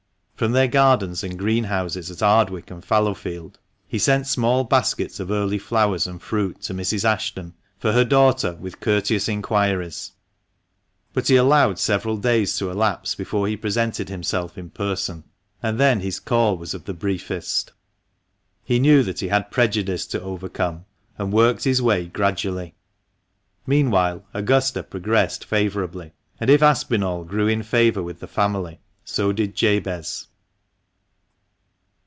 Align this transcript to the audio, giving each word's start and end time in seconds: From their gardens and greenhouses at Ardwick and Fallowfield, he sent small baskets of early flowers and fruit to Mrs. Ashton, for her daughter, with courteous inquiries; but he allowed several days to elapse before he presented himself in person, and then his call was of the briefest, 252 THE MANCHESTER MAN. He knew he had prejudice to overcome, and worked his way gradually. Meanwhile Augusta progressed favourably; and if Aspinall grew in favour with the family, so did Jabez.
From 0.41 0.53
their 0.53 0.67
gardens 0.67 1.23
and 1.23 1.37
greenhouses 1.37 2.09
at 2.09 2.23
Ardwick 2.23 2.71
and 2.71 2.83
Fallowfield, 2.83 3.59
he 3.87 3.99
sent 3.99 4.25
small 4.25 4.63
baskets 4.63 5.19
of 5.19 5.29
early 5.29 5.59
flowers 5.59 6.07
and 6.07 6.19
fruit 6.19 6.61
to 6.63 6.73
Mrs. 6.73 7.05
Ashton, 7.05 7.53
for 7.77 7.91
her 7.91 8.03
daughter, 8.03 8.53
with 8.55 8.79
courteous 8.79 9.29
inquiries; 9.29 10.13
but 11.13 11.27
he 11.27 11.35
allowed 11.35 11.77
several 11.77 12.17
days 12.17 12.57
to 12.57 12.71
elapse 12.71 13.13
before 13.13 13.47
he 13.47 13.55
presented 13.55 14.09
himself 14.09 14.57
in 14.57 14.71
person, 14.71 15.25
and 15.61 15.79
then 15.79 15.99
his 15.99 16.19
call 16.19 16.57
was 16.57 16.73
of 16.73 16.85
the 16.85 16.93
briefest, 16.95 17.67
252 18.65 18.65
THE 18.65 18.73
MANCHESTER 18.73 18.73
MAN. 18.73 18.73
He 18.73 19.27
knew 19.27 19.27
he 19.27 19.29
had 19.31 19.51
prejudice 19.51 20.07
to 20.07 20.21
overcome, 20.23 20.85
and 21.19 21.31
worked 21.31 21.65
his 21.65 21.83
way 21.83 22.07
gradually. 22.07 22.73
Meanwhile 23.67 24.25
Augusta 24.33 24.81
progressed 24.81 25.45
favourably; 25.45 26.13
and 26.39 26.49
if 26.49 26.63
Aspinall 26.63 27.25
grew 27.25 27.47
in 27.47 27.61
favour 27.61 28.01
with 28.01 28.19
the 28.21 28.25
family, 28.27 28.79
so 29.05 29.31
did 29.31 29.53
Jabez. 29.53 30.29